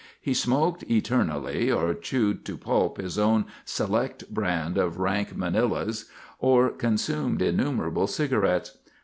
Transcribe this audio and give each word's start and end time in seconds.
He 0.19 0.33
smoked 0.33 0.81
eternally 0.89 1.71
or 1.71 1.93
chewed 1.93 2.43
to 2.45 2.57
pulp 2.57 2.97
his 2.99 3.19
own 3.19 3.45
select 3.65 4.33
brand 4.33 4.75
of 4.79 4.97
rank 4.97 5.37
Manilas, 5.37 6.05
or 6.39 6.71
consumed 6.71 7.39
innumerable 7.39 8.07
cigarettes. 8.07 8.79